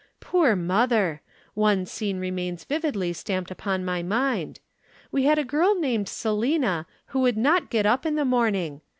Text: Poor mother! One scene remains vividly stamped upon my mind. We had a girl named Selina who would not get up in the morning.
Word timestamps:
Poor 0.19 0.55
mother! 0.55 1.21
One 1.53 1.85
scene 1.85 2.17
remains 2.19 2.63
vividly 2.63 3.13
stamped 3.13 3.51
upon 3.51 3.85
my 3.85 4.01
mind. 4.01 4.59
We 5.11 5.25
had 5.25 5.37
a 5.37 5.43
girl 5.45 5.75
named 5.79 6.09
Selina 6.09 6.87
who 7.09 7.19
would 7.19 7.37
not 7.37 7.69
get 7.69 7.85
up 7.85 8.03
in 8.07 8.15
the 8.15 8.25
morning. 8.25 8.81